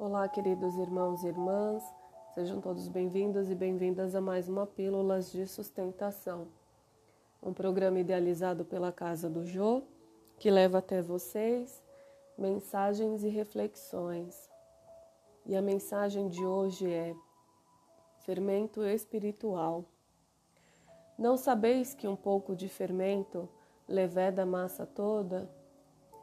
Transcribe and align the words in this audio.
Olá, 0.00 0.28
queridos 0.28 0.76
irmãos 0.76 1.24
e 1.24 1.26
irmãs, 1.26 1.82
sejam 2.32 2.60
todos 2.60 2.86
bem-vindos 2.86 3.50
e 3.50 3.54
bem-vindas 3.56 4.14
a 4.14 4.20
mais 4.20 4.48
uma 4.48 4.64
Pílulas 4.64 5.32
de 5.32 5.44
Sustentação, 5.44 6.46
um 7.42 7.52
programa 7.52 7.98
idealizado 7.98 8.64
pela 8.64 8.92
Casa 8.92 9.28
do 9.28 9.44
Jô 9.44 9.82
que 10.38 10.52
leva 10.52 10.78
até 10.78 11.02
vocês 11.02 11.82
mensagens 12.38 13.24
e 13.24 13.28
reflexões. 13.28 14.48
E 15.44 15.56
a 15.56 15.60
mensagem 15.60 16.28
de 16.28 16.46
hoje 16.46 16.88
é 16.88 17.12
fermento 18.20 18.84
espiritual. 18.84 19.84
Não 21.18 21.36
sabeis 21.36 21.92
que 21.92 22.06
um 22.06 22.14
pouco 22.14 22.54
de 22.54 22.68
fermento 22.68 23.48
leveda 23.88 24.42
a 24.42 24.46
massa 24.46 24.86
toda? 24.86 25.50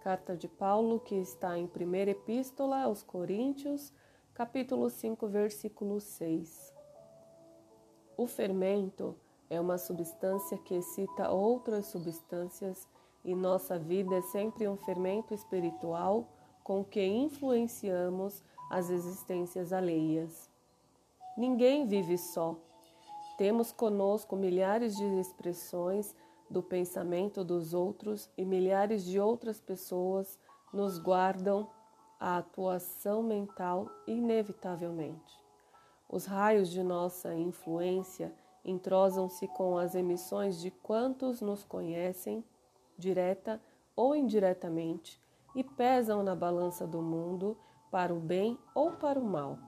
Carta 0.00 0.36
de 0.36 0.46
Paulo, 0.46 1.00
que 1.00 1.16
está 1.16 1.58
em 1.58 1.64
1 1.64 1.94
Epístola 2.10 2.82
aos 2.82 3.02
Coríntios, 3.02 3.92
capítulo 4.32 4.88
5, 4.88 5.26
versículo 5.26 6.00
6. 6.00 6.72
O 8.16 8.26
fermento 8.28 9.16
é 9.50 9.60
uma 9.60 9.76
substância 9.76 10.56
que 10.58 10.76
excita 10.76 11.30
outras 11.30 11.86
substâncias 11.86 12.86
e 13.24 13.34
nossa 13.34 13.76
vida 13.76 14.14
é 14.14 14.22
sempre 14.22 14.68
um 14.68 14.76
fermento 14.76 15.34
espiritual 15.34 16.28
com 16.62 16.84
que 16.84 17.04
influenciamos 17.04 18.42
as 18.70 18.90
existências 18.90 19.72
alheias. 19.72 20.48
Ninguém 21.36 21.86
vive 21.86 22.16
só. 22.16 22.56
Temos 23.36 23.72
conosco 23.72 24.36
milhares 24.36 24.96
de 24.96 25.04
expressões 25.18 26.14
do 26.50 26.62
pensamento 26.62 27.44
dos 27.44 27.74
outros 27.74 28.30
e 28.36 28.44
milhares 28.44 29.04
de 29.04 29.20
outras 29.20 29.60
pessoas 29.60 30.38
nos 30.72 30.98
guardam 30.98 31.68
a 32.18 32.38
atuação 32.38 33.22
mental 33.22 33.88
inevitavelmente. 34.06 35.38
Os 36.08 36.24
raios 36.24 36.70
de 36.70 36.82
nossa 36.82 37.34
influência 37.34 38.34
entrosam-se 38.64 39.46
com 39.48 39.78
as 39.78 39.94
emissões 39.94 40.60
de 40.60 40.70
quantos 40.70 41.40
nos 41.40 41.62
conhecem, 41.64 42.44
direta 42.96 43.60
ou 43.94 44.14
indiretamente, 44.14 45.20
e 45.54 45.62
pesam 45.62 46.22
na 46.22 46.34
balança 46.34 46.86
do 46.86 47.00
mundo 47.00 47.56
para 47.90 48.14
o 48.14 48.20
bem 48.20 48.58
ou 48.74 48.92
para 48.92 49.18
o 49.18 49.24
mal. 49.24 49.58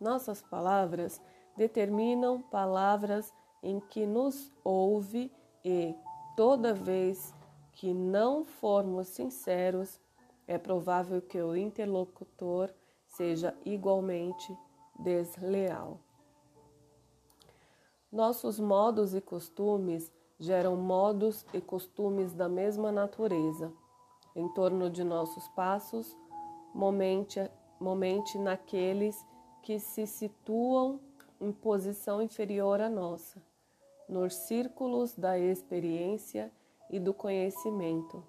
Nossas 0.00 0.40
palavras 0.42 1.20
determinam 1.56 2.40
palavras 2.40 3.32
em 3.62 3.78
que 3.80 4.06
nos 4.06 4.52
ouve 4.64 5.30
e, 5.64 5.94
toda 6.36 6.72
vez 6.72 7.34
que 7.72 7.92
não 7.92 8.44
formos 8.44 9.08
sinceros, 9.08 10.00
é 10.46 10.58
provável 10.58 11.22
que 11.22 11.40
o 11.40 11.56
interlocutor 11.56 12.70
seja 13.06 13.56
igualmente 13.64 14.56
desleal. 14.98 15.98
Nossos 18.10 18.58
modos 18.58 19.14
e 19.14 19.20
costumes 19.20 20.10
geram 20.38 20.76
modos 20.76 21.46
e 21.54 21.60
costumes 21.60 22.32
da 22.32 22.48
mesma 22.48 22.90
natureza. 22.90 23.72
Em 24.34 24.48
torno 24.48 24.90
de 24.90 25.04
nossos 25.04 25.46
passos, 25.48 26.16
momente, 26.74 27.38
momente 27.78 28.38
naqueles 28.38 29.24
que 29.62 29.78
se 29.78 30.06
situam 30.06 31.00
em 31.40 31.52
posição 31.52 32.20
inferior 32.20 32.80
à 32.80 32.88
nossa 32.88 33.49
nos 34.10 34.34
círculos 34.34 35.14
da 35.14 35.38
experiência 35.38 36.50
e 36.90 36.98
do 36.98 37.14
conhecimento. 37.14 38.22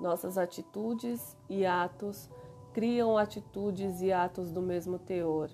Nossas 0.00 0.38
atitudes 0.38 1.36
e 1.48 1.66
atos 1.66 2.30
criam 2.72 3.18
atitudes 3.18 4.00
e 4.00 4.12
atos 4.12 4.52
do 4.52 4.62
mesmo 4.62 4.98
teor. 4.98 5.50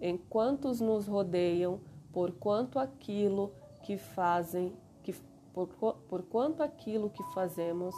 Enquanto 0.00 0.72
nos 0.82 1.06
rodeiam, 1.06 1.80
por 2.12 2.32
quanto 2.32 2.78
aquilo 2.78 3.52
que 3.82 3.98
fazem, 3.98 4.74
que, 5.02 5.14
por, 5.52 5.68
por 6.08 6.22
quanto 6.22 6.62
aquilo 6.62 7.10
que 7.10 7.22
fazemos 7.34 7.94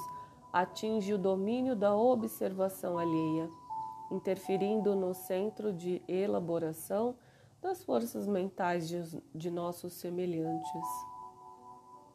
atinge 0.52 1.14
o 1.14 1.18
domínio 1.18 1.74
da 1.74 1.96
observação 1.96 2.98
alheia, 2.98 3.48
interferindo 4.10 4.94
no 4.94 5.14
centro 5.14 5.72
de 5.72 6.02
elaboração 6.06 7.14
das 7.64 7.82
forças 7.82 8.26
mentais 8.26 8.86
de, 8.86 9.00
de 9.34 9.50
nossos 9.50 9.94
semelhantes. 9.94 10.86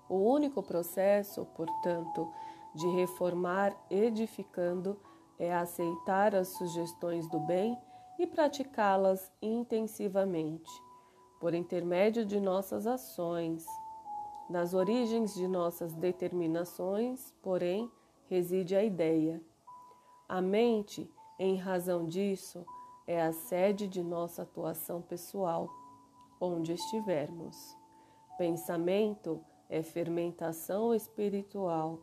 O 0.07 0.17
único 0.17 0.61
processo, 0.61 1.43
portanto, 1.55 2.31
de 2.75 2.87
reformar 2.89 3.75
edificando 3.89 4.95
é 5.39 5.51
aceitar 5.51 6.35
as 6.35 6.49
sugestões 6.49 7.27
do 7.27 7.39
bem 7.39 7.75
e 8.19 8.27
praticá-las 8.27 9.31
intensivamente, 9.41 10.69
por 11.39 11.55
intermédio 11.55 12.23
de 12.23 12.39
nossas 12.39 12.85
ações. 12.85 13.65
Nas 14.47 14.75
origens 14.75 15.33
de 15.33 15.47
nossas 15.47 15.95
determinações, 15.95 17.33
porém, 17.41 17.91
reside 18.27 18.75
a 18.75 18.83
ideia. 18.83 19.41
A 20.27 20.43
mente, 20.43 21.09
em 21.39 21.55
razão 21.55 22.05
disso, 22.05 22.63
é 23.09 23.19
a 23.19 23.31
sede 23.31 23.87
de 23.87 24.03
nossa 24.03 24.43
atuação 24.43 25.01
pessoal, 25.01 25.67
onde 26.39 26.73
estivermos. 26.73 27.75
Pensamento 28.37 29.43
é 29.67 29.81
fermentação 29.81 30.93
espiritual. 30.93 31.99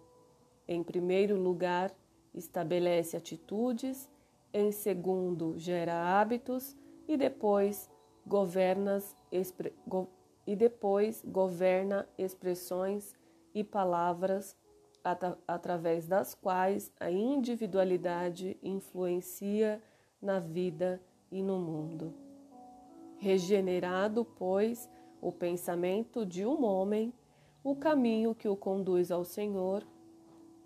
Em 0.66 0.82
primeiro 0.82 1.40
lugar, 1.40 1.94
estabelece 2.34 3.16
atitudes, 3.16 4.10
em 4.52 4.72
segundo, 4.72 5.56
gera 5.56 6.18
hábitos 6.18 6.76
e 7.06 7.16
depois 7.16 7.88
governa, 8.26 9.00
go, 9.86 10.08
e 10.44 10.56
depois 10.56 11.22
governa 11.24 12.08
expressões 12.18 13.14
e 13.54 13.62
palavras 13.62 14.56
at, 15.04 15.22
através 15.46 16.04
das 16.08 16.34
quais 16.34 16.92
a 16.98 17.12
individualidade 17.12 18.58
influencia 18.60 19.80
na 20.26 20.40
vida 20.40 21.00
e 21.30 21.40
no 21.40 21.60
mundo. 21.60 22.12
Regenerado, 23.16 24.24
pois, 24.24 24.90
o 25.22 25.30
pensamento 25.30 26.26
de 26.26 26.44
um 26.44 26.64
homem, 26.64 27.14
o 27.62 27.76
caminho 27.76 28.34
que 28.34 28.48
o 28.48 28.56
conduz 28.56 29.12
ao 29.12 29.24
Senhor 29.24 29.86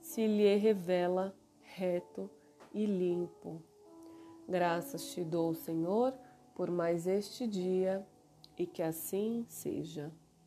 se 0.01 0.27
lhe 0.27 0.57
revela 0.57 1.37
reto 1.61 2.31
e 2.73 2.87
limpo. 2.87 3.63
Graças 4.49 5.13
te 5.13 5.23
dou, 5.23 5.55
Senhor, 5.55 6.15
por 6.55 6.71
mais 6.71 7.07
este 7.07 7.47
dia 7.47 8.05
e 8.59 8.67
que 8.67 8.83
assim 8.83 9.45
seja. 9.47 10.11